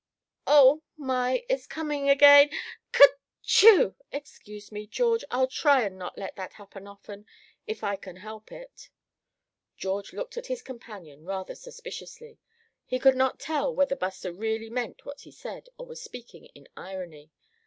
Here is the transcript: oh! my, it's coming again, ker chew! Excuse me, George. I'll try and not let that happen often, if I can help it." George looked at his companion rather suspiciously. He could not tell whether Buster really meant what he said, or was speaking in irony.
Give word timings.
oh! 0.47 0.81
my, 0.97 1.45
it's 1.47 1.67
coming 1.67 2.09
again, 2.09 2.49
ker 2.91 3.05
chew! 3.43 3.93
Excuse 4.11 4.71
me, 4.71 4.87
George. 4.87 5.23
I'll 5.29 5.45
try 5.45 5.83
and 5.83 5.95
not 5.99 6.17
let 6.17 6.35
that 6.37 6.53
happen 6.53 6.87
often, 6.87 7.27
if 7.67 7.83
I 7.83 7.97
can 7.97 8.15
help 8.15 8.51
it." 8.51 8.89
George 9.77 10.11
looked 10.11 10.37
at 10.37 10.47
his 10.47 10.63
companion 10.63 11.23
rather 11.23 11.53
suspiciously. 11.53 12.39
He 12.83 12.97
could 12.97 13.15
not 13.15 13.39
tell 13.39 13.75
whether 13.75 13.95
Buster 13.95 14.33
really 14.33 14.71
meant 14.71 15.05
what 15.05 15.21
he 15.21 15.29
said, 15.31 15.69
or 15.77 15.85
was 15.85 16.01
speaking 16.01 16.45
in 16.55 16.67
irony. 16.75 17.29